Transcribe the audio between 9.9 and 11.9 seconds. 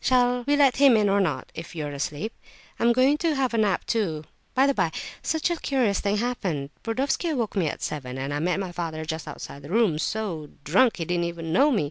so drunk, he didn't even know me.